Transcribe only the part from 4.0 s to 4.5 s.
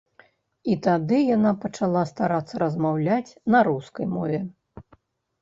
мове.